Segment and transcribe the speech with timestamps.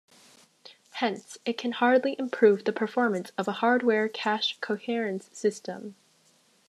[0.93, 5.93] Hence it can hardly improve the performance of a hardware cache coherence system.